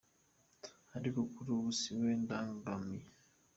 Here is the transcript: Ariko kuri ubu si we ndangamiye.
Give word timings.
Ariko 0.97 1.19
kuri 1.31 1.49
ubu 1.57 1.69
si 1.79 1.91
we 1.99 2.09
ndangamiye. 2.21 3.07